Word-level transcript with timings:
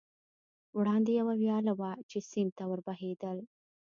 وړاندې 0.77 1.11
یوه 1.19 1.33
ویاله 1.41 1.73
وه، 1.79 1.91
چې 2.09 2.17
سیند 2.29 2.51
ته 2.57 2.63
ور 2.69 2.79
بهېدل. 2.87 3.37